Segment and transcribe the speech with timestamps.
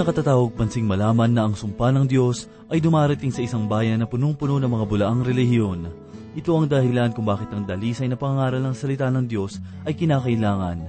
[0.00, 4.08] na katatawag pansing malaman na ang sumpa ng Diyos ay dumarating sa isang bayan na
[4.08, 5.92] punong-puno ng mga bulaang relihiyon.
[6.32, 10.88] Ito ang dahilan kung bakit ang dalisay na pangaral ng salita ng Diyos ay kinakailangan.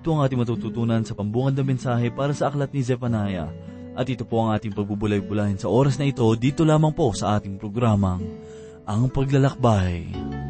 [0.00, 3.52] Ito ang ating matututunan sa pambungad na mensahe para sa aklat ni Zephaniah.
[3.92, 7.60] At ito po ang ating pagbubulay-bulayin sa oras na ito dito lamang po sa ating
[7.60, 8.24] programang
[8.88, 10.08] Ang Paglalakbay.
[10.08, 10.47] Ako'y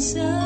[0.00, 0.39] ayon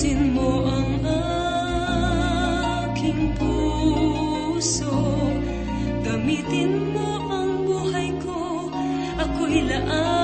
[0.00, 0.92] pagkalinisin mo ang
[2.88, 4.96] aking puso.
[6.00, 8.72] Gamitin mo ang buhay ko,
[9.20, 10.19] ako'y laan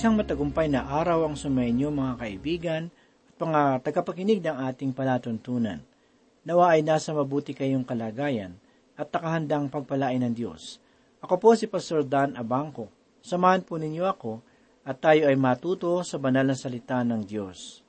[0.00, 2.88] Isang matagumpay na araw ang sumainyo mga kaibigan
[3.28, 5.76] at mga tagapakinig ng ating palatuntunan.
[6.40, 8.56] Nawa ay nasa mabuti kayong kalagayan
[8.96, 10.80] at nakahandang pagpalain ng Diyos.
[11.20, 12.88] Ako po si Pastor Dan Abangco.
[13.20, 14.40] Samahan po ninyo ako
[14.88, 17.84] at tayo ay matuto sa banal na salita ng Diyos.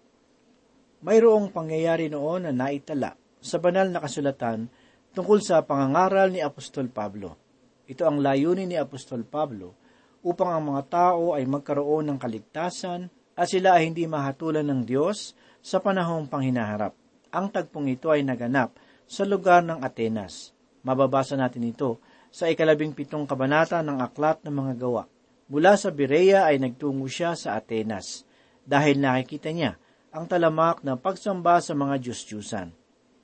[1.08, 4.68] Mayroong pangyayari noon na naitala sa banal na kasulatan
[5.16, 7.40] tungkol sa pangangaral ni Apostol Pablo.
[7.88, 9.80] Ito ang layunin ni Apostol Pablo
[10.22, 15.34] upang ang mga tao ay magkaroon ng kaligtasan at sila ay hindi mahatulan ng Diyos
[15.62, 16.94] sa panahong panghinaharap.
[17.34, 18.76] Ang tagpong ito ay naganap
[19.10, 20.54] sa lugar ng Atenas.
[20.86, 22.02] Mababasa natin ito
[22.32, 25.04] sa ikalabing pitong kabanata ng Aklat ng Mga Gawa.
[25.52, 28.24] Mula sa Berea ay nagtungo siya sa Atenas
[28.64, 29.76] dahil nakikita niya
[30.12, 32.72] ang talamak ng pagsamba sa mga Diyos-Diyusan.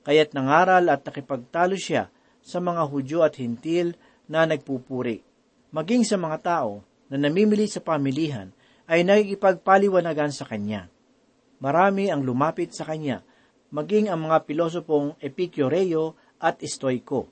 [0.04, 2.08] Kaya't nangaral at nakipagtalo siya
[2.40, 3.92] sa mga Hudyo at Hintil
[4.24, 5.20] na nagpupuri.
[5.68, 8.52] Maging sa mga tao na namimili sa pamilihan
[8.88, 10.88] ay nakikipagpaliwanagan sa kanya.
[11.60, 13.20] Marami ang lumapit sa kanya,
[13.68, 17.28] maging ang mga pilosopong Epicureo at Stoico.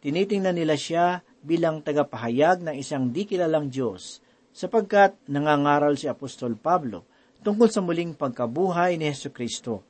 [0.00, 4.20] Tinitingnan nila siya bilang tagapahayag ng isang di kilalang Diyos,
[4.50, 7.06] sapagkat nangangaral si Apostol Pablo
[7.40, 9.86] tungkol sa muling pagkabuhay ni Heso Kristo.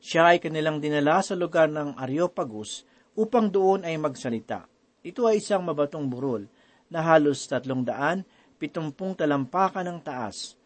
[0.00, 2.86] Siya ay kanilang dinala sa lugar ng Areopagus
[3.16, 4.68] upang doon ay magsalita.
[5.04, 6.48] Ito ay isang mabatong burol
[6.92, 8.22] na halos tatlong daan,
[8.56, 10.56] pitumpung talampakan ng taas.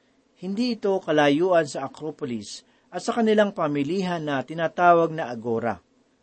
[0.41, 5.79] Hindi ito kalayuan sa Acropolis at sa kanilang pamilihan na tinatawag na Agora.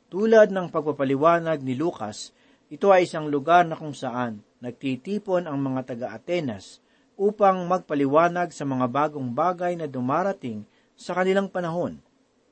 [0.07, 2.31] Tulad ng pagpapaliwanag ni Lucas,
[2.67, 6.79] ito ay isang lugar na kung saan nagtitipon ang mga taga-Atenas
[7.19, 10.63] upang magpaliwanag sa mga bagong bagay na dumarating
[10.95, 11.99] sa kanilang panahon.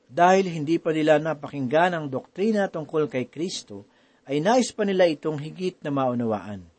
[0.06, 3.88] Dahil hindi pa nila napakinggan ang doktrina tungkol kay Kristo,
[4.26, 6.75] ay nais pa nila itong higit na maunawaan.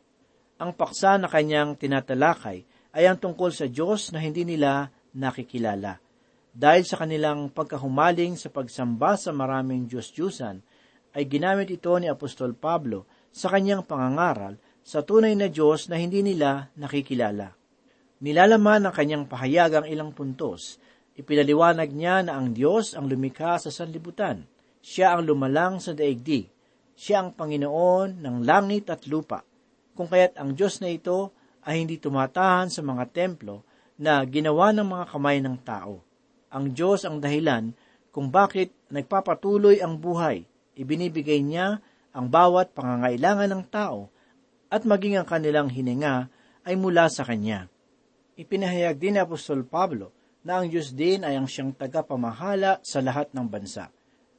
[0.57, 2.65] Ang paksa na kanyang tinatalakay
[2.97, 6.01] ay ang tungkol sa Diyos na hindi nila nakikilala.
[6.49, 10.57] Dahil sa kanilang pagkahumaling sa pagsamba sa maraming Diyos-Diyusan,
[11.13, 16.25] ay ginamit ito ni Apostol Pablo sa kanyang pangangaral sa tunay na Diyos na hindi
[16.25, 17.53] nila nakikilala.
[18.17, 20.81] Nilalaman ng kanyang pahayag ang ilang puntos.
[21.13, 24.41] Ipinaliwanag niya na ang Diyos ang lumikha sa sanlibutan.
[24.81, 26.49] Siya ang lumalang sa daigdig.
[26.97, 29.45] Siya ang Panginoon ng langit at lupa.
[29.97, 31.33] Kung kaya't ang Diyos na ito
[31.65, 33.65] ay hindi tumatahan sa mga templo
[33.97, 36.05] na ginawa ng mga kamay ng tao.
[36.53, 37.73] Ang Diyos ang dahilan
[38.13, 40.45] kung bakit nagpapatuloy ang buhay.
[40.77, 41.81] Ibinibigay niya
[42.13, 44.13] ang bawat pangangailangan ng tao
[44.69, 46.29] at maging ang kanilang hininga
[46.61, 47.65] ay mula sa Kanya.
[48.37, 50.13] Ipinahayag din ni Apostol Pablo
[50.45, 53.89] na ang Diyos din ay ang siyang tagapamahala sa lahat ng bansa.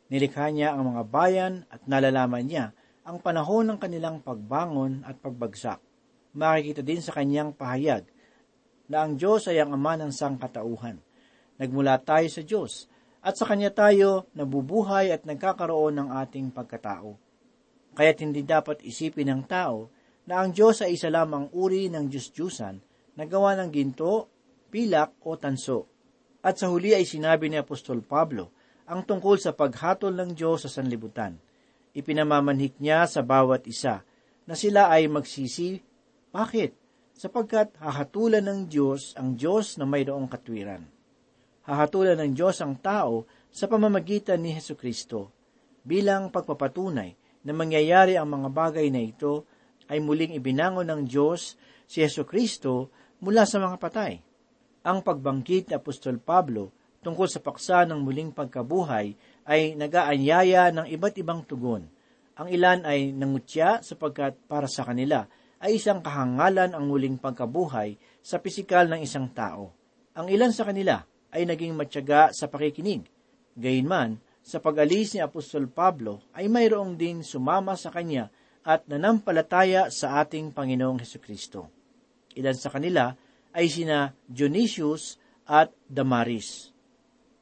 [0.06, 2.66] Nilikha niya ang mga bayan at nalalaman niya
[3.08, 5.80] ang panahon ng kanilang pagbangon at pagbagsak.
[6.36, 8.04] Makikita din sa kanyang pahayag
[8.84, 11.00] na ang Diyos ay ang ama ng sangkatauhan.
[11.56, 12.84] Nagmula tayo sa Diyos
[13.24, 17.16] at sa Kanya tayo nabubuhay at nagkakaroon ng ating pagkatao.
[17.96, 19.88] Kaya't hindi dapat isipin ng tao
[20.28, 22.76] na ang Diyos ay isa lamang uri ng Diyos-Diyusan
[23.16, 24.28] na gawa ng ginto,
[24.68, 25.88] pilak o tanso.
[26.44, 28.52] At sa huli ay sinabi ni Apostol Pablo
[28.84, 31.47] ang tungkol sa paghatol ng Diyos sa sanlibutan.
[31.96, 34.04] Ipinamamanhik niya sa bawat isa
[34.48, 35.80] na sila ay magsisi.
[36.32, 36.70] Bakit?
[37.18, 40.86] Sapagkat hahatulan ng Diyos ang Diyos na mayroong katwiran.
[41.66, 45.34] Hahatulan ng Diyos ang tao sa pamamagitan ni Heso Kristo
[45.82, 49.44] bilang pagpapatunay na mangyayari ang mga bagay na ito
[49.88, 51.56] ay muling ibinangon ng Diyos
[51.88, 52.92] si Yeso Kristo
[53.24, 54.20] mula sa mga patay.
[54.84, 56.70] Ang pagbangkit ni Apostol Pablo
[57.02, 59.16] tungkol sa paksa ng muling pagkabuhay
[59.48, 61.88] ay nagaanyaya ng iba't ibang tugon.
[62.36, 65.24] Ang ilan ay nangutya sapagkat para sa kanila
[65.58, 69.74] ay isang kahangalan ang muling pagkabuhay sa pisikal ng isang tao.
[70.14, 71.02] Ang ilan sa kanila
[71.32, 73.08] ay naging matyaga sa pakikinig.
[73.58, 78.30] Gayunman, sa pag-alis ni Apostol Pablo ay mayroong din sumama sa kanya
[78.64, 81.68] at nanampalataya sa ating Panginoong Heso Kristo.
[82.38, 83.12] Ilan sa kanila
[83.52, 85.18] ay sina Dionysius
[85.48, 86.70] at Damaris.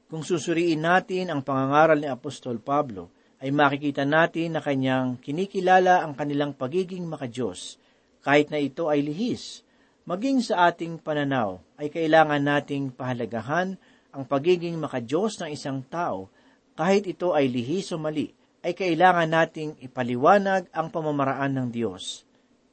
[0.07, 3.11] Kung susuriin natin ang pangangaral ni Apostol Pablo,
[3.43, 7.83] ay makikita natin na kanyang kinikilala ang kanilang pagiging makajos,
[8.23, 9.67] kahit na ito ay lihis.
[10.07, 13.75] Maging sa ating pananaw ay kailangan nating pahalagahan
[14.15, 16.31] ang pagiging makajos ng isang tao,
[16.79, 18.31] kahit ito ay lihis o mali,
[18.63, 22.23] ay kailangan nating ipaliwanag ang pamamaraan ng Diyos.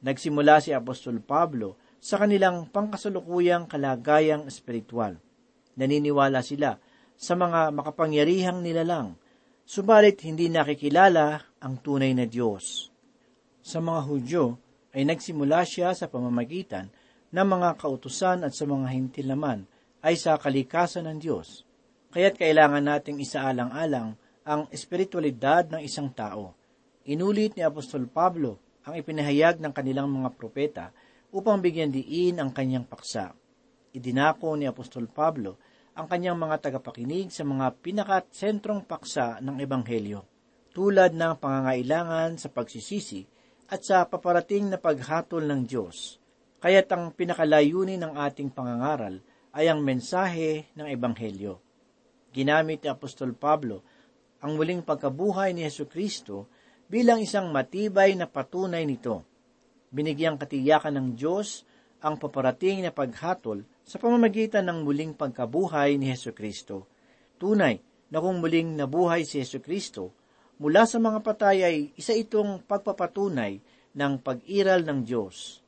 [0.06, 5.18] Nagsimula si Apostol Pablo sa kanilang pangkasalukuyang kalagayang espiritual.
[5.74, 6.78] Naniniwala sila
[7.14, 9.16] sa mga makapangyarihang nilalang,
[9.64, 12.90] subalit hindi nakikilala ang tunay na Diyos.
[13.64, 14.44] Sa mga Hudyo
[14.92, 16.92] ay nagsimula siya sa pamamagitan
[17.34, 19.66] ng mga kautusan at sa mga hintil naman
[20.04, 21.66] ay sa kalikasan ng Diyos.
[22.14, 26.52] Kaya't kailangan nating isaalang-alang ang espiritualidad ng isang tao.
[27.08, 30.84] Inulit ni Apostol Pablo ang ipinahayag ng kanilang mga propeta
[31.32, 33.32] upang bigyan diin ang kanyang paksa.
[33.96, 35.56] Idinako ni Apostol Pablo
[35.94, 40.26] ang kanyang mga tagapakinig sa mga pinakasentrong paksa ng Ebanghelyo,
[40.74, 43.22] tulad ng pangangailangan sa pagsisisi
[43.70, 46.18] at sa paparating na paghatol ng Diyos.
[46.58, 49.22] Kaya't ang pinakalayunin ng ating pangangaral
[49.54, 51.62] ay ang mensahe ng Ebanghelyo.
[52.34, 53.86] Ginamit ni Apostol Pablo
[54.42, 56.50] ang muling pagkabuhay ni Yesu Kristo
[56.90, 59.22] bilang isang matibay na patunay nito
[59.94, 61.62] binigyang katiyakan ng Diyos
[62.04, 66.84] ang paparating na paghatol sa pamamagitan ng muling pagkabuhay ni Heso Kristo.
[67.40, 67.80] Tunay
[68.12, 70.12] na kung muling nabuhay si Heso Kristo,
[70.60, 73.56] mula sa mga patay ay isa itong pagpapatunay
[73.96, 75.64] ng pag-iral ng Diyos.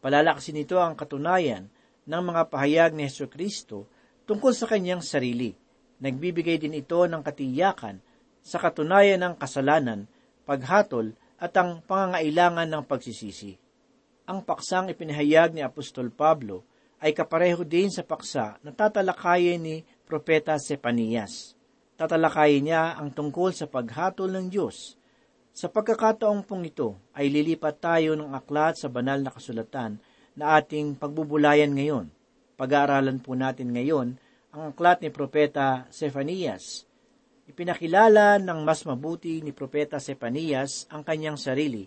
[0.00, 1.68] Palalakasin nito ang katunayan
[2.08, 3.84] ng mga pahayag ni Heso Kristo
[4.24, 5.52] tungkol sa kanyang sarili.
[6.00, 8.00] Nagbibigay din ito ng katiyakan
[8.40, 10.08] sa katunayan ng kasalanan,
[10.48, 13.63] paghatol at ang pangangailangan ng pagsisisi
[14.24, 16.64] ang paksang ipinahayag ni Apostol Pablo
[17.04, 19.76] ay kapareho din sa paksa na tatalakayin ni
[20.08, 21.52] Propeta Sepanias.
[22.00, 24.96] Tatalakayin niya ang tungkol sa paghatol ng Diyos.
[25.52, 30.00] Sa pagkakataong pong ito ay lilipat tayo ng aklat sa banal na kasulatan
[30.34, 32.08] na ating pagbubulayan ngayon.
[32.56, 34.16] Pag-aaralan po natin ngayon
[34.56, 36.88] ang aklat ni Propeta Sefanias.
[37.44, 41.84] Ipinakilala ng mas mabuti ni Propeta Sefanias ang kanyang sarili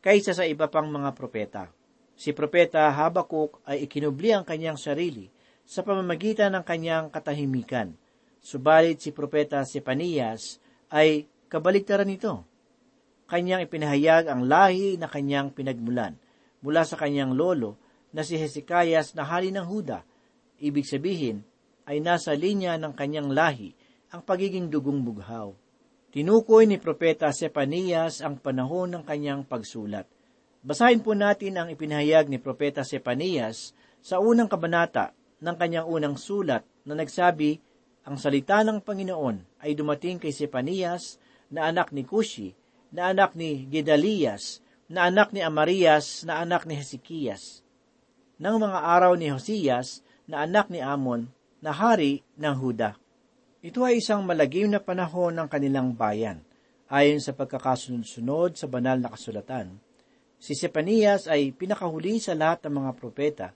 [0.00, 1.79] kaysa sa iba pang mga propeta.
[2.20, 5.32] Si Propeta Habakuk ay ikinubli ang kanyang sarili
[5.64, 7.96] sa pamamagitan ng kanyang katahimikan.
[8.44, 10.60] Subalit si Propeta Sefanias
[10.92, 12.44] ay kabaligtaran nito
[13.24, 16.12] kanyang ipinahayag ang lahi na kanyang pinagmulan
[16.60, 17.80] mula sa kanyang lolo
[18.12, 20.04] na si Hezekias na hari ng Huda.
[20.60, 21.40] Ibig sabihin
[21.88, 23.72] ay nasa linya ng kanyang lahi
[24.12, 25.56] ang pagiging dugong bughaw.
[26.12, 30.04] Tinukoy ni Propeta Sepanias ang panahon ng kanyang pagsulat.
[30.60, 33.72] Basahin po natin ang ipinahayag ni Propeta Sepanias
[34.04, 37.56] sa unang kabanata ng kanyang unang sulat na nagsabi,
[38.04, 41.16] ang salita ng Panginoon ay dumating kay Sepanias
[41.48, 42.56] na anak ni Kushi
[42.90, 44.58] na anak ni Gedalias,
[44.90, 47.62] na anak ni Amarias, na anak ni Hezekias.
[48.36, 51.30] Nang mga araw ni Hosias, na anak ni Amon,
[51.62, 52.98] na hari ng Huda.
[53.62, 56.42] Ito ay isang malagim na panahon ng kanilang bayan.
[56.90, 59.78] Ayon sa pagkakasunod-sunod sa banal na kasulatan,
[60.40, 63.48] si Sepanias ay pinakahuli sa lahat ng mga propeta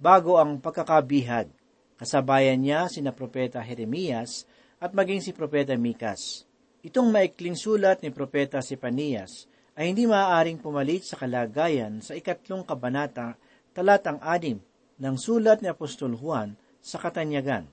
[0.00, 1.52] bago ang pagkakabihag.
[2.00, 4.48] Kasabayan niya sina propeta Jeremias
[4.80, 6.48] at maging si propeta Mikas.
[6.80, 9.44] Itong maikling sulat ni Propeta Sipanias
[9.76, 13.36] ay hindi maaaring pumalit sa kalagayan sa ikatlong kabanata
[13.76, 14.56] talatang anim
[14.96, 17.68] ng sulat ni Apostol Juan sa Katanyagan.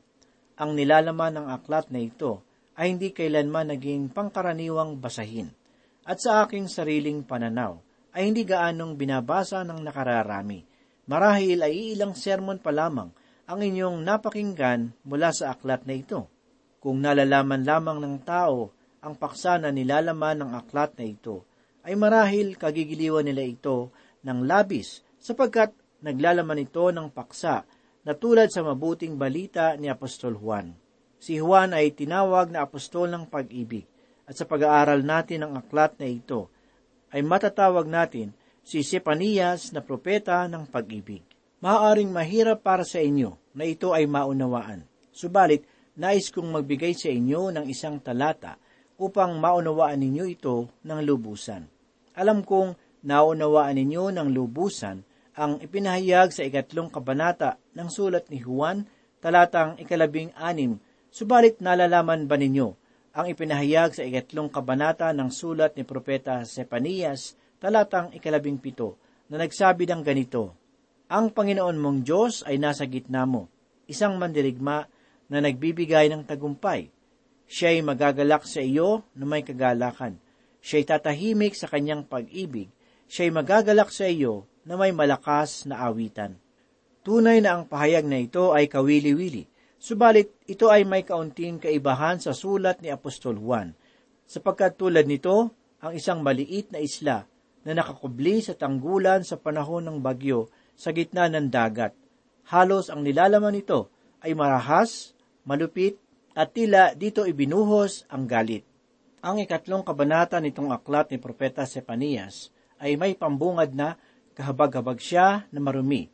[0.59, 2.43] Ang nilalaman ng aklat na ito
[2.75, 5.55] ay hindi kailanman naging pangkaraniwang basahin
[6.03, 7.79] at sa aking sariling pananaw
[8.17, 10.65] ay hindi gaanong binabasa ng nakararami.
[11.05, 13.13] Marahil ay ilang sermon pa lamang
[13.45, 16.25] ang inyong napakinggan mula sa aklat na ito.
[16.81, 18.73] Kung nalalaman lamang ng tao
[19.05, 21.45] ang paksa na nilalaman ng aklat na ito,
[21.85, 23.93] ay marahil kagigiliwan nila ito
[24.25, 27.69] ng labis sapagkat naglalaman ito ng paksa
[28.01, 30.73] na tulad sa mabuting balita ni Apostol Juan.
[31.21, 33.85] Si Juan ay tinawag na apostol ng pag-ibig
[34.25, 36.49] at sa pag-aaral natin ng aklat na ito
[37.11, 38.35] ay matatawag natin
[38.67, 41.23] si Sepanias na propeta ng pag-ibig.
[41.63, 44.85] Maaaring mahirap para sa inyo na ito ay maunawaan.
[45.09, 45.65] Subalit,
[45.97, 48.59] nais kong magbigay sa inyo ng isang talata
[48.99, 51.65] upang maunawaan ninyo ito ng lubusan.
[52.13, 55.01] Alam kong naunawaan ninyo ng lubusan
[55.37, 58.89] ang ipinahayag sa ikatlong kabanata ng sulat ni Juan,
[59.21, 60.81] talatang ikalabing anim,
[61.13, 62.86] subalit nalalaman ba ninyo
[63.17, 69.01] ang ipinahayag sa ikatlong kabanata ng sulat ni Propeta Sepanias, talatang ikalabing pito,
[69.33, 70.53] na nagsabi ng ganito,
[71.09, 73.49] Ang Panginoon mong Diyos ay nasa gitna mo,
[73.89, 74.85] isang mandirigma
[75.33, 76.93] na nagbibigay ng tagumpay,
[77.47, 80.19] Siya'y magagalak sa iyo na may kagalakan.
[80.59, 82.67] Siya'y tatahimik sa kanyang pag-ibig.
[83.07, 86.35] Siya'y magagalak sa iyo na may malakas na awitan.
[87.07, 89.47] Tunay na ang pahayag na ito ay kawili-wili,
[89.77, 93.73] subalit ito ay may kaunting kaibahan sa sulat ni Apostol Juan,
[94.27, 97.29] sapagkat tulad nito, ang isang maliit na isla
[97.61, 101.93] na nakakubli sa tanggulan sa panahon ng bagyo sa gitna ng dagat.
[102.49, 103.91] Halos ang nilalaman nito
[104.23, 105.13] ay marahas,
[105.45, 105.99] malupit
[106.33, 108.63] at tila dito ibinuhos ang galit.
[109.25, 113.97] Ang ikatlong kabanata nitong aklat ni Propeta Sepanias ay may pambungad na
[114.37, 116.07] kahabag-habag siya na marumi,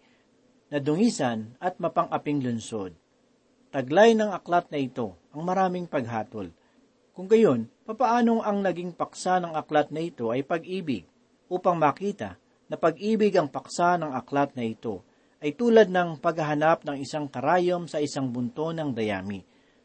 [0.72, 2.96] na dungisan at mapang-aping lunsod.
[3.74, 6.54] Taglay ng aklat na ito ang maraming paghatol.
[7.18, 11.10] Kung gayon, papaanong ang naging paksa ng aklat na ito ay pag-ibig,
[11.50, 12.38] upang makita
[12.70, 15.02] na pag-ibig ang paksa ng aklat na ito
[15.42, 19.42] ay tulad ng paghahanap ng isang karayom sa isang bunto ng dayami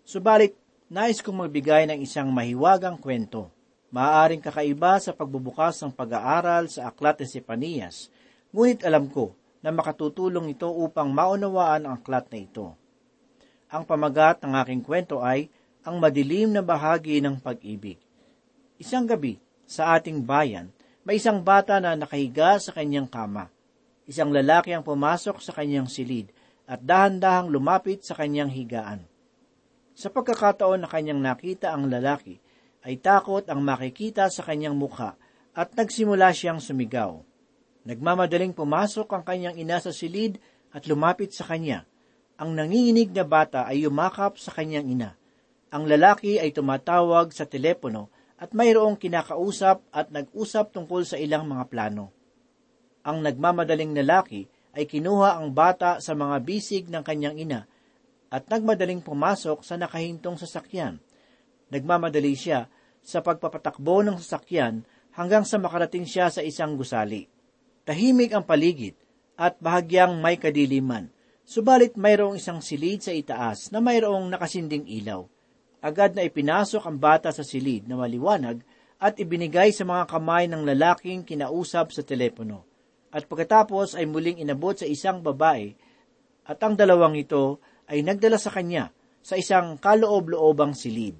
[0.09, 0.57] Subalit,
[0.89, 3.53] nais kong magbigay ng isang mahiwagang kwento.
[3.93, 8.09] Maaaring kakaiba sa pagbubukas ng pag-aaral sa aklat ni Sepanias,
[8.49, 12.73] ngunit alam ko na makatutulong ito upang maunawaan ang aklat na ito.
[13.69, 15.53] Ang pamagat ng aking kwento ay
[15.85, 18.01] ang madilim na bahagi ng pag-ibig.
[18.81, 19.37] Isang gabi,
[19.69, 20.73] sa ating bayan,
[21.05, 23.53] may isang bata na nakahiga sa kanyang kama.
[24.09, 26.33] Isang lalaki ang pumasok sa kanyang silid
[26.65, 29.05] at dahan-dahang lumapit sa kanyang higaan.
[29.93, 32.41] Sa pagkakataon na kanyang nakita ang lalaki,
[32.89, 35.21] ay takot ang makikita sa kanyang mukha
[35.53, 37.21] at nagsimula siyang sumigaw.
[37.85, 40.41] Nagmamadaling pumasok ang kanyang ina sa silid
[40.73, 41.85] at lumapit sa kanya.
[42.39, 45.11] Ang nanginginig na bata ay yumakap sa kanyang ina.
[45.75, 51.67] Ang lalaki ay tumatawag sa telepono at mayroong kinakausap at nag-usap tungkol sa ilang mga
[51.67, 52.15] plano.
[53.03, 54.47] Ang nagmamadaling lalaki
[54.79, 57.67] ay kinuha ang bata sa mga bisig ng kanyang ina
[58.31, 61.03] at nagmadaling pumasok sa nakahintong sasakyan.
[61.75, 62.71] Nagmamadali siya
[63.03, 64.87] sa pagpapatakbo ng sasakyan
[65.19, 67.27] hanggang sa makarating siya sa isang gusali.
[67.83, 68.95] Tahimik ang paligid
[69.35, 71.11] at bahagyang may kadiliman,
[71.49, 75.25] subalit mayroong isang silid sa itaas na mayroong nakasinding ilaw.
[75.81, 78.61] Agad na ipinasok ang bata sa silid na maliwanag
[79.01, 82.69] at ibinigay sa mga kamay ng lalaking kinausap sa telepono.
[83.09, 85.73] At pagkatapos ay muling inabot sa isang babae
[86.45, 88.93] at ang dalawang ito ay nagdala sa kanya
[89.25, 91.17] sa isang kaloob-loobang silid.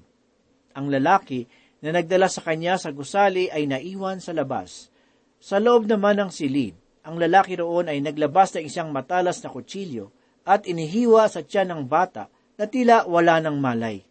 [0.77, 1.49] Ang lalaki
[1.81, 4.93] na nagdala sa kanya sa gusali ay naiwan sa labas.
[5.41, 10.18] Sa loob naman ng silid, ang lalaki roon ay naglabas ng isang matalas na kutsilyo
[10.45, 12.27] at inihiwa sa tiyan ng bata
[12.59, 14.03] na tila wala ng malay.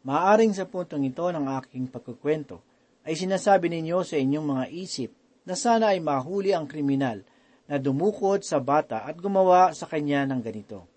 [0.00, 2.64] Maaring sa puntong ito ng aking pagkukwento
[3.04, 5.10] ay sinasabi ninyo sa inyong mga isip
[5.44, 7.20] na sana ay mahuli ang kriminal
[7.68, 10.88] na dumukod sa bata at gumawa sa kanya ng ganito.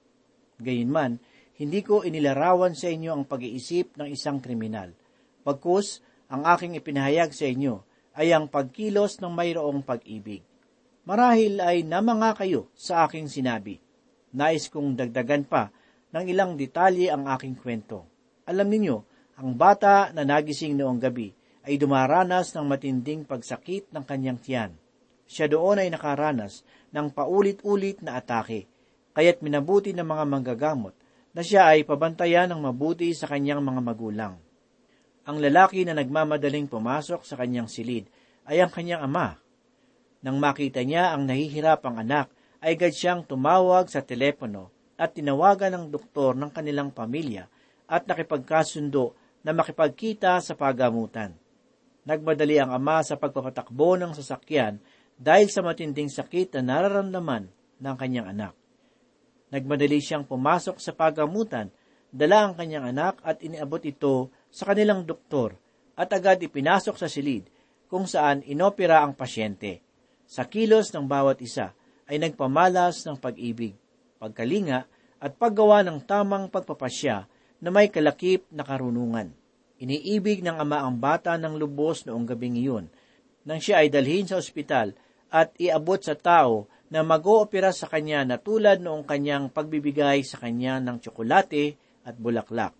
[0.63, 1.20] Gayunman,
[1.60, 4.96] hindi ko inilarawan sa inyo ang pag-iisip ng isang kriminal.
[5.44, 6.00] Pagkus,
[6.32, 7.84] ang aking ipinahayag sa inyo
[8.16, 10.42] ay ang pagkilos ng mayroong pag-ibig.
[11.04, 13.83] Marahil ay namanga kayo sa aking sinabi.
[14.34, 15.70] Nais kong dagdagan pa
[16.13, 18.06] ng ilang detalye ang aking kwento.
[18.50, 18.98] Alam ninyo,
[19.38, 24.72] ang bata na nagising noong gabi ay dumaranas ng matinding pagsakit ng kanyang tiyan.
[25.24, 26.62] Siya doon ay nakaranas
[26.92, 28.68] ng paulit-ulit na atake,
[29.16, 30.94] kaya't minabuti ng mga manggagamot
[31.34, 34.34] na siya ay pabantayan ng mabuti sa kanyang mga magulang.
[35.24, 38.06] Ang lalaki na nagmamadaling pumasok sa kanyang silid
[38.44, 39.40] ay ang kanyang ama.
[40.20, 42.30] Nang makita niya ang nahihirapang anak,
[42.63, 47.51] ay agad siyang tumawag sa telepono at tinawagan ng doktor ng kanilang pamilya
[47.91, 49.12] at nakipagkasundo
[49.43, 51.36] na makipagkita sa pagamutan.
[52.08, 54.79] Nagmadali ang ama sa pagpapatakbo ng sasakyan
[55.20, 57.51] dahil sa matinding sakit na nararamdaman
[57.84, 58.55] ng kanyang anak.
[59.51, 61.67] Nagmadali siyang pumasok sa pagamutan,
[62.10, 65.60] dala ang kanyang anak at iniabot ito sa kanilang doktor
[66.00, 67.46] at agad ipinasok sa silid
[67.91, 69.84] kung saan inopera ang pasyente.
[70.23, 71.76] Sa kilos ng bawat isa
[72.08, 73.76] ay nagpamalas ng pag-ibig,
[74.20, 74.88] pagkalinga
[75.24, 77.28] at paggawa ng tamang pagpapasya
[77.63, 79.32] na may kalakip na karunungan.
[79.80, 82.92] Iniibig ng ama ang bata ng lubos noong gabing iyon,
[83.44, 84.96] nang siya ay dalhin sa ospital
[85.32, 90.78] at iabot sa tao na mag-oopera sa kanya na tulad noong kanyang pagbibigay sa kanya
[90.80, 92.76] ng tsokolate at bulaklak.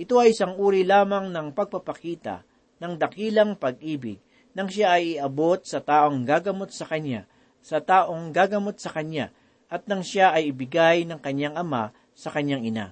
[0.00, 2.46] Ito ay isang uri lamang ng pagpapakita
[2.80, 4.22] ng dakilang pag-ibig
[4.56, 7.26] nang siya ay iabot sa taong gagamot sa kanya,
[7.60, 9.32] sa taong gagamot sa kanya,
[9.70, 12.86] at nang siya ay ibigay ng kanyang ama sa kanyang ina.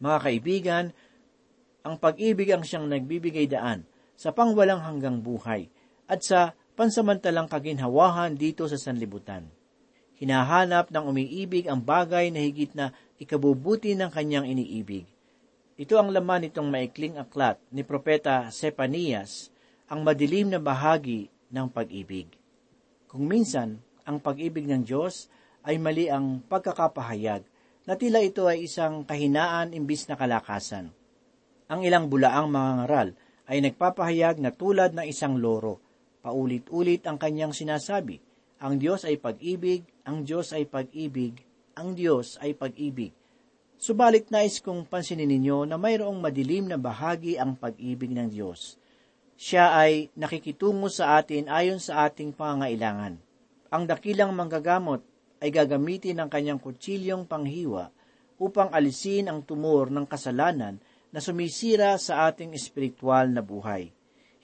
[0.00, 0.84] Mga kaibigan,
[1.84, 3.84] ang pag-ibig ang siyang nagbibigay daan
[4.16, 5.68] sa pangwalang hanggang buhay
[6.08, 9.44] at sa pansamantalang kaginhawahan dito sa sanlibutan.
[10.20, 15.08] Hinahanap ng umiibig ang bagay na higit na ikabubuti ng kanyang iniibig.
[15.80, 19.48] Ito ang laman nitong maikling aklat ni Propeta Sepanias,
[19.88, 22.39] ang madilim na bahagi ng pag-ibig.
[23.10, 25.26] Kung minsan, ang pag-ibig ng Diyos
[25.66, 27.42] ay mali ang pagkakapahayag
[27.82, 30.94] na tila ito ay isang kahinaan imbis na kalakasan.
[31.66, 33.08] Ang ilang bulaang mga ngaral
[33.50, 35.82] ay nagpapahayag na tulad ng isang loro.
[36.22, 38.22] Paulit-ulit ang kanyang sinasabi,
[38.62, 41.42] ang Diyos ay pag-ibig, ang Diyos ay pag-ibig,
[41.74, 43.10] ang Diyos ay pag-ibig.
[43.74, 48.79] Subalit nais kong pansinin ninyo na mayroong madilim na bahagi ang pag-ibig ng Diyos.
[49.40, 53.16] Siya ay nakikitungo sa atin ayon sa ating pangangailangan.
[53.72, 55.00] Ang dakilang manggagamot
[55.40, 57.88] ay gagamitin ng kanyang kutsilyong panghiwa
[58.36, 60.76] upang alisin ang tumor ng kasalanan
[61.08, 63.88] na sumisira sa ating espiritual na buhay.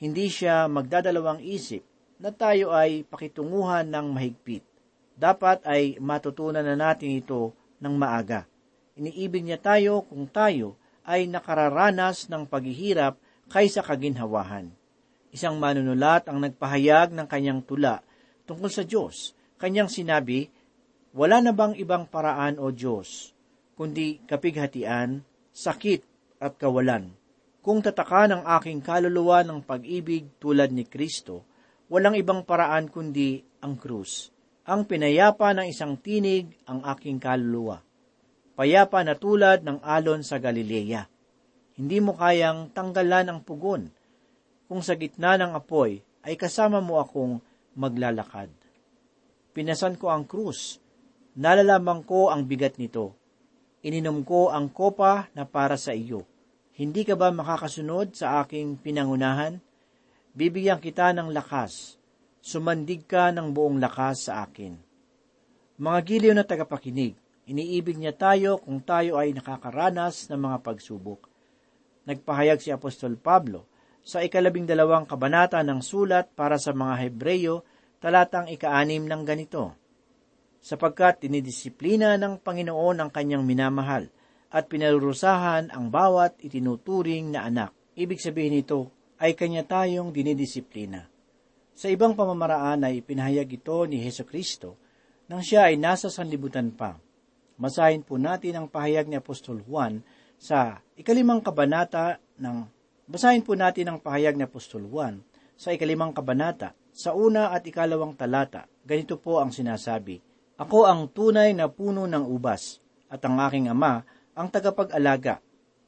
[0.00, 1.84] Hindi siya magdadalawang isip
[2.16, 4.64] na tayo ay pakitunguhan ng mahigpit.
[5.12, 7.52] Dapat ay matutunan na natin ito
[7.84, 8.48] ng maaga.
[8.96, 13.20] Iniibig niya tayo kung tayo ay nakararanas ng paghihirap
[13.52, 14.75] kaysa kaginhawahan.
[15.36, 18.00] Isang manunulat ang nagpahayag ng kanyang tula
[18.48, 19.36] tungkol sa Diyos.
[19.60, 20.48] Kanyang sinabi,
[21.12, 23.36] Wala na bang ibang paraan o Diyos,
[23.76, 25.20] kundi kapighatian,
[25.52, 26.00] sakit
[26.40, 27.12] at kawalan.
[27.60, 31.44] Kung tataka ng aking kaluluwa ng pag-ibig tulad ni Kristo,
[31.92, 34.32] walang ibang paraan kundi ang krus.
[34.64, 37.84] Ang pinayapa ng isang tinig ang aking kaluluwa.
[38.56, 41.04] Payapa na tulad ng alon sa Galilea.
[41.76, 43.92] Hindi mo kayang tanggalan ang pugon.
[44.66, 47.38] Kung sa gitna ng apoy ay kasama mo akong
[47.78, 48.50] maglalakad.
[49.54, 50.82] Pinasan ko ang krus.
[51.38, 53.14] Nalalaman ko ang bigat nito.
[53.86, 56.26] Ininom ko ang kopa na para sa iyo
[56.76, 59.64] hindi ka ba makakasunod sa aking pinangunahan?
[60.36, 61.96] Bibigyan kita ng lakas.
[62.44, 64.76] Sumandig ka ng buong lakas sa akin.
[65.80, 67.16] Mga giliw na tagapakinig,
[67.48, 71.32] iniibig niya tayo kung tayo ay nakakaranas ng mga pagsubok.
[72.04, 73.64] Nagpahayag si Apostol Pablo
[74.06, 77.66] sa ikalabing dalawang kabanata ng sulat para sa mga Hebreyo,
[77.98, 79.74] talatang ikaanim ng ganito.
[80.62, 84.06] Sapagkat dinidisiplina ng Panginoon ang kanyang minamahal
[84.54, 87.74] at pinarurusahan ang bawat itinuturing na anak.
[87.98, 91.10] Ibig sabihin nito ay kanya tayong dinidisiplina.
[91.74, 94.78] Sa ibang pamamaraan ay pinahayag ito ni Heso Kristo
[95.26, 96.94] nang siya ay nasa sanlibutan pa.
[97.58, 100.06] Masahin po natin ang pahayag ni Apostol Juan
[100.38, 102.75] sa ikalimang kabanata ng
[103.06, 105.22] Basahin po natin ang pahayag ni Apostol Juan
[105.54, 108.66] sa ikalimang kabanata, sa una at ikalawang talata.
[108.82, 110.18] Ganito po ang sinasabi,
[110.58, 114.02] Ako ang tunay na puno ng ubas, at ang aking ama
[114.34, 115.38] ang tagapag-alaga.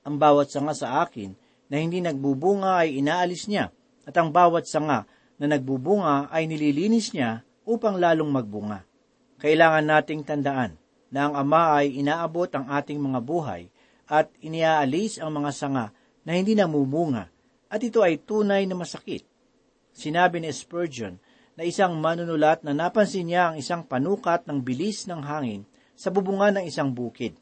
[0.06, 1.34] Ang bawat sanga sa akin
[1.66, 3.74] na hindi nagbubunga ay inaalis niya,
[4.06, 5.04] at ang bawat sanga
[5.42, 8.86] na nagbubunga ay nililinis niya upang lalong magbunga.
[9.42, 10.78] Kailangan nating tandaan
[11.10, 13.74] na ang Ama ay inaabot ang ating mga buhay
[14.06, 15.86] at iniaalis ang mga sanga
[16.28, 17.32] na hindi namumunga
[17.72, 19.24] at ito ay tunay na masakit.
[19.96, 21.16] Sinabi ni Spurgeon
[21.56, 25.64] na isang manunulat na napansin niya ang isang panukat ng bilis ng hangin
[25.96, 27.32] sa bubungan ng isang bukid.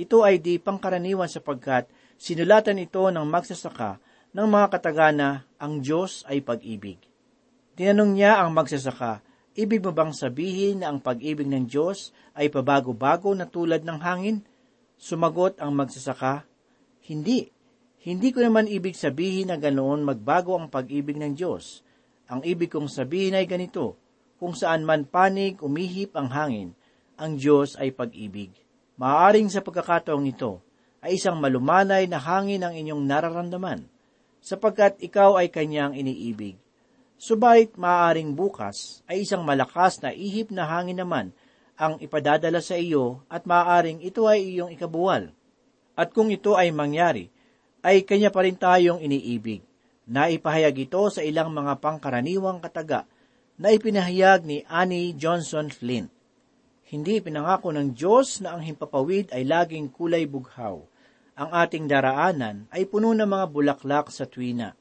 [0.00, 4.00] Ito ay di pangkaraniwan sapagkat sinulatan ito ng magsasaka
[4.32, 6.96] ng mga katagana ang Diyos ay pag-ibig.
[7.76, 9.20] Tinanong niya ang magsasaka,
[9.52, 14.40] ibig mo bang sabihin na ang pag-ibig ng Diyos ay pabago-bago na tulad ng hangin?
[14.96, 16.48] Sumagot ang magsasaka,
[17.02, 17.50] Hindi,
[18.02, 21.86] hindi ko naman ibig sabihin na ganoon magbago ang pag-ibig ng Diyos.
[22.26, 23.94] Ang ibig kong sabihin ay ganito,
[24.42, 26.74] kung saan man panig umihip ang hangin,
[27.14, 28.50] ang Diyos ay pag-ibig.
[28.98, 30.58] Maaring sa pagkakataong ito,
[30.98, 33.86] ay isang malumanay na hangin ang inyong nararamdaman,
[34.42, 36.58] sapagkat ikaw ay kanyang iniibig.
[37.22, 41.30] Subalit maaaring bukas ay isang malakas na ihip na hangin naman
[41.78, 45.30] ang ipadadala sa iyo at maaaring ito ay iyong ikabuwal.
[45.94, 47.30] At kung ito ay mangyari,
[47.82, 49.60] ay kanya pa rin tayong iniibig.
[50.06, 53.06] Naipahayag ito sa ilang mga pangkaraniwang kataga
[53.58, 56.10] na ipinahayag ni Annie Johnson Flint.
[56.86, 60.78] Hindi pinangako ng Diyos na ang himpapawid ay laging kulay bughaw.
[61.38, 64.76] Ang ating daraanan ay puno ng mga bulaklak sa tuwina.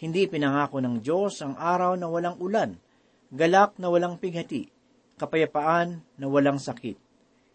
[0.00, 2.80] Hindi pinangako ng Diyos ang araw na walang ulan,
[3.28, 4.72] galak na walang pighati,
[5.20, 6.96] kapayapaan na walang sakit.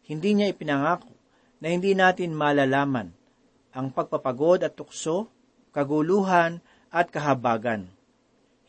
[0.05, 1.09] Hindi niya ipinangako
[1.57, 3.24] na hindi natin malalaman
[3.75, 5.27] ang pagpapagod at tukso,
[5.75, 7.91] kaguluhan at kahabagan.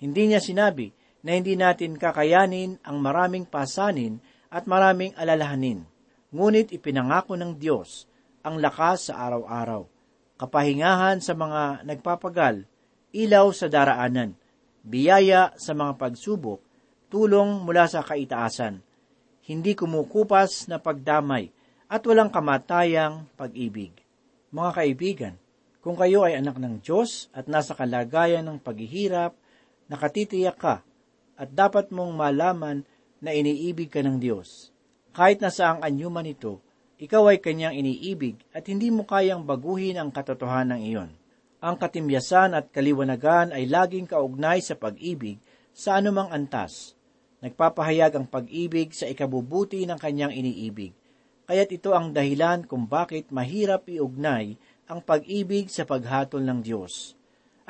[0.03, 0.91] Hindi niya sinabi
[1.23, 4.19] na hindi natin kakayanin ang maraming pasanin
[4.51, 5.87] at maraming alalahanin.
[6.35, 8.11] Ngunit ipinangako ng Diyos
[8.43, 9.87] ang lakas sa araw-araw,
[10.39, 12.67] kapahingahan sa mga nagpapagal,
[13.15, 14.35] ilaw sa daraanan,
[14.87, 16.63] biyaya sa mga pagsubok,
[17.11, 18.83] tulong mula sa kaitaasan,
[19.47, 21.51] hindi kumukupas na pagdamay,
[21.87, 24.06] at walang kamatayang pag-ibig.
[24.57, 25.35] Mga kaibigan,
[25.85, 29.37] kung kayo ay anak ng Diyos at nasa kalagayan ng paghihirap,
[29.93, 30.81] nakatitiyak ka
[31.37, 32.81] at dapat mong malaman
[33.21, 34.73] na iniibig ka ng Diyos.
[35.13, 36.65] Kahit na saang anyuman ito,
[36.97, 41.13] ikaw ay kanyang iniibig at hindi mo kayang baguhin ang katotohanan iyon.
[41.61, 45.37] Ang katimyasan at kaliwanagan ay laging kaugnay sa pag-ibig
[45.77, 46.97] sa anumang antas.
[47.45, 50.97] Nagpapahayag ang pag-ibig sa ikabubuti ng kanyang iniibig
[51.47, 54.59] Kaya't ito ang dahilan kung bakit mahirap iugnay
[54.91, 57.15] ang pag-ibig sa paghatol ng Diyos.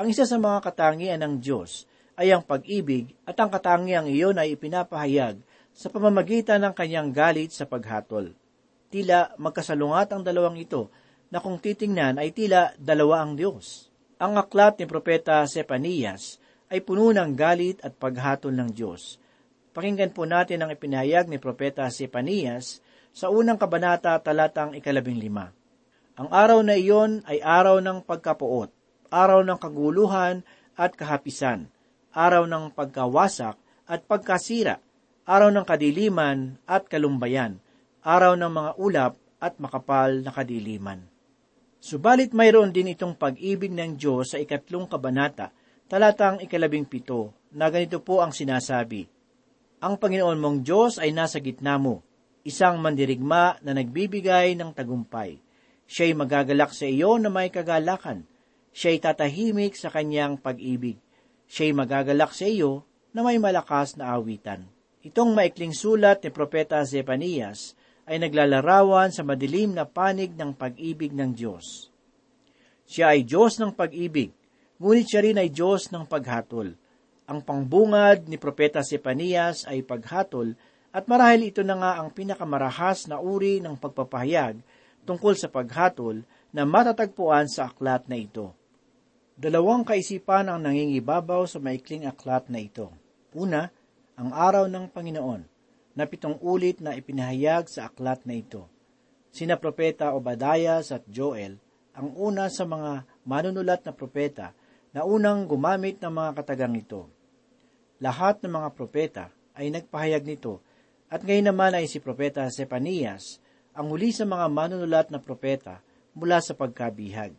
[0.01, 1.85] Ang isa sa mga katangian ng Diyos
[2.17, 5.37] ay ang pag-ibig at ang katangiang iyon ay ipinapahayag
[5.77, 8.33] sa pamamagitan ng kanyang galit sa paghatol.
[8.89, 10.89] Tila magkasalungat ang dalawang ito
[11.29, 13.93] na kung titingnan ay tila dalawa ang Diyos.
[14.17, 16.41] Ang aklat ni Propeta Sepanias
[16.73, 19.21] ay puno ng galit at paghatol ng Diyos.
[19.77, 22.81] Pakinggan po natin ang ipinahayag ni Propeta Sepanias
[23.17, 25.49] sa unang kabanata talatang ikalabing lima.
[26.21, 28.69] Ang araw na iyon ay araw ng pagkapuot,
[29.09, 30.45] araw ng kaguluhan
[30.77, 31.73] at kahapisan,
[32.13, 33.57] araw ng pagkawasak
[33.89, 34.85] at pagkasira,
[35.25, 37.57] araw ng kadiliman at kalumbayan,
[38.05, 41.01] araw ng mga ulap at makapal na kadiliman.
[41.81, 45.57] Subalit mayroon din itong pag-ibig ng Diyos sa ikatlong kabanata,
[45.89, 49.09] talatang ikalabing pito, na ganito po ang sinasabi,
[49.81, 52.06] Ang Panginoon mong Diyos ay nasa gitna mo,
[52.47, 55.43] isang mandirigma na nagbibigay ng tagumpay.
[55.91, 58.23] Siya'y magagalak sa iyo na may kagalakan.
[58.71, 61.03] Siya'y tatahimik sa kanyang pag-ibig.
[61.51, 64.63] Siya'y magagalak sa iyo na may malakas na awitan.
[65.03, 67.75] Itong maikling sulat ni Propeta Zepanias
[68.07, 71.91] ay naglalarawan sa madilim na panig ng pag-ibig ng Diyos.
[72.87, 74.31] Siya ay Diyos ng pag-ibig,
[74.79, 76.79] ngunit siya rin ay Diyos ng paghatol.
[77.27, 80.55] Ang pangbungad ni Propeta Zepanias ay paghatol
[80.97, 84.65] at marahil ito na nga ang pinakamarahas na uri ng pagpapahayag
[85.05, 86.25] tungkol sa paghatol
[86.57, 88.57] na matatagpuan sa aklat na ito.
[89.37, 92.89] Dalawang kaisipan ang nangingibabaw sa maikling aklat na ito.
[93.37, 93.69] Una,
[94.17, 95.45] ang araw ng Panginoon,
[95.93, 98.65] na pitong ulit na ipinahayag sa aklat na ito.
[99.33, 101.61] Sina Propeta Obadias at Joel
[101.97, 104.53] ang una sa mga manunulat na propeta
[104.93, 107.09] na unang gumamit ng mga katagang ito.
[108.01, 109.25] Lahat ng mga propeta
[109.57, 110.61] ay nagpahayag nito
[111.07, 113.39] at ngayon naman ay si Propeta Sepanias
[113.77, 115.85] ang huli sa mga manunulat na propeta
[116.17, 117.37] mula sa pagkabihag.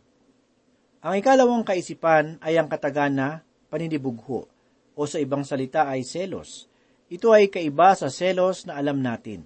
[1.02, 3.28] Ang ikalawang kaisipan ay ang katagan na
[3.68, 4.46] paninibugho
[4.94, 6.70] o sa ibang salita ay selos.
[7.10, 9.44] Ito ay kaiba sa selos na alam natin.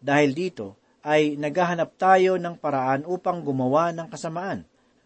[0.00, 4.64] Dahil dito ay naghahanap tayo ng paraan upang gumawa ng kasamaan.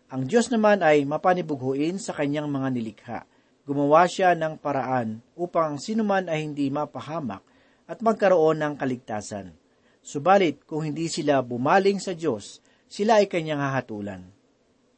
[0.09, 3.19] Ang Diyos naman ay mapanibughuin sa kanyang mga nilikha.
[3.67, 7.48] Gumawa siya ng paraan upang sinuman ay hindi mapahamak
[7.89, 9.57] at magkaroon ng kaligtasan.
[10.05, 14.23] Subalit kung hindi sila bumaling sa Diyos, sila ay kanyang hahatulan.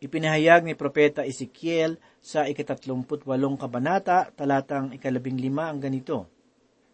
[0.03, 6.27] Ipinahayag ni Propeta Ezekiel sa ikatatlumput walong kabanata, talatang ikalabing lima ang ganito,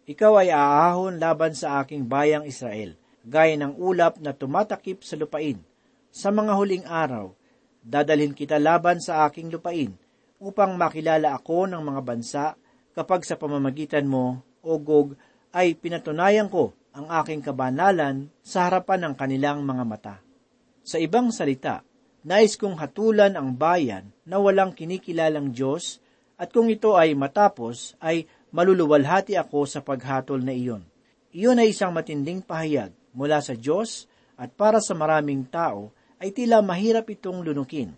[0.07, 2.95] Ikaw ay aahon laban sa aking bayang Israel,
[3.27, 5.59] gaya ng ulap na tumatakip sa lupain.
[6.11, 7.31] Sa mga huling araw,
[7.83, 9.95] dadalhin kita laban sa aking lupain,
[10.37, 12.45] upang makilala ako ng mga bansa
[12.91, 15.15] kapag sa pamamagitan mo, O Gog,
[15.57, 20.15] ay pinatunayan ko ang aking kabanalan sa harapan ng kanilang mga mata.
[20.85, 21.81] Sa ibang salita,
[22.21, 25.97] nais kong hatulan ang bayan na walang kinikilalang Diyos
[26.37, 30.85] at kung ito ay matapos, ay maluluwalhati ako sa paghatol na iyon.
[31.33, 34.05] Iyon ay isang matinding pahayag mula sa Diyos
[34.37, 35.89] at para sa maraming tao
[36.21, 37.97] ay tila mahirap itong lunukin.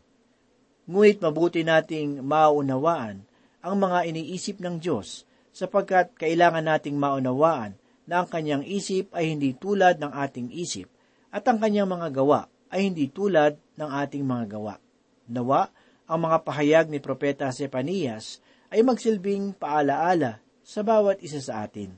[0.87, 3.27] Ngunit mabuti nating maunawaan
[3.59, 5.27] ang mga iniisip ng Diyos
[5.59, 7.75] sapagkat kailangan nating maunawaan
[8.07, 10.87] na ang kanyang isip ay hindi tulad ng ating isip
[11.35, 14.79] at ang kanyang mga gawa ay hindi tulad ng ating mga gawa.
[15.27, 15.67] Nawa,
[16.07, 18.39] ang mga pahayag ni Propeta Sepanias
[18.71, 21.91] ay magsilbing paalaala sa bawat isa sa atin.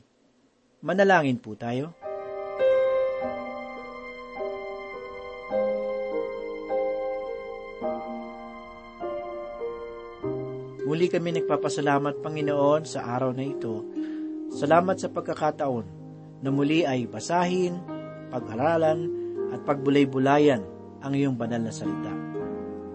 [0.82, 2.01] Manalangin po tayo.
[10.92, 13.88] Muli kami nagpapasalamat, Panginoon, sa araw na ito.
[14.52, 15.88] Salamat sa pagkakataon
[16.44, 17.80] na muli ay basahin,
[18.28, 19.08] pag-aralan,
[19.56, 20.60] at pagbulay-bulayan
[21.00, 22.12] ang iyong banal na salita.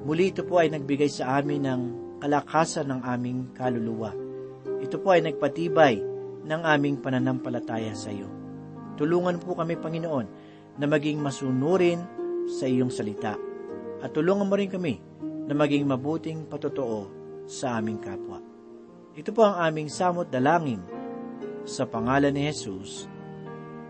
[0.05, 1.83] Muli ito po ay nagbigay sa amin ng
[2.21, 4.13] kalakasan ng aming kaluluwa.
[4.77, 5.97] Ito po ay nagpatibay
[6.45, 8.29] ng aming pananampalataya sa iyo.
[9.01, 10.27] Tulungan po kami, Panginoon,
[10.77, 12.05] na maging masunurin
[12.61, 13.41] sa iyong salita.
[14.05, 15.01] At tulungan mo rin kami
[15.49, 17.16] na maging mabuting patotoo
[17.47, 18.43] sa aming kapwa.
[19.17, 20.83] Ito po ang aming samot dalangin
[21.65, 23.09] sa pangalan ni Jesus.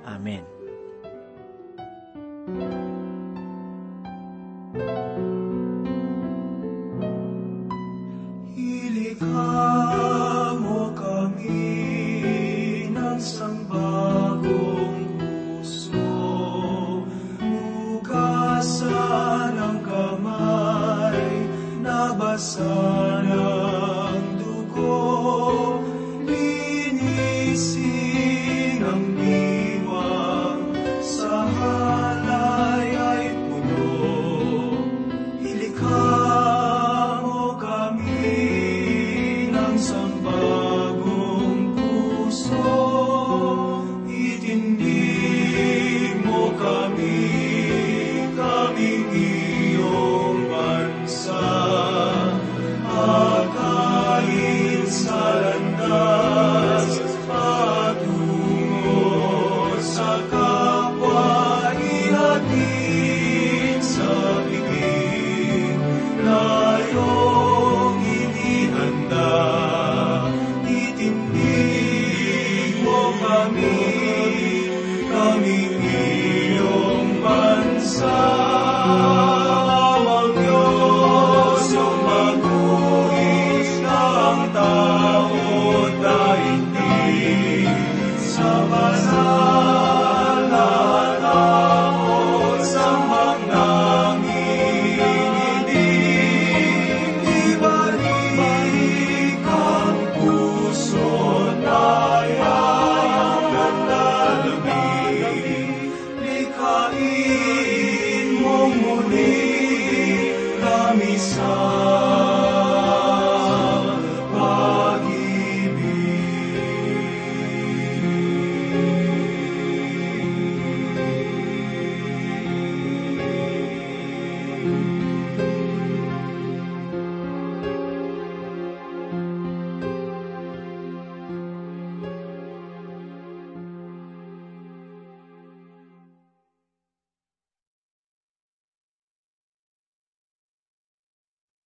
[0.06, 0.44] Amen.
[2.46, 2.95] Ilikha